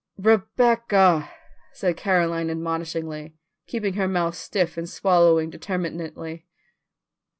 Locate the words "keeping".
3.67-3.93